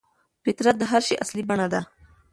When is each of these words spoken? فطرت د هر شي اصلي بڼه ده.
فطرت 0.43 0.75
د 0.79 0.83
هر 0.91 1.01
شي 1.07 1.15
اصلي 1.23 1.43
بڼه 1.49 1.67
ده. 1.73 1.81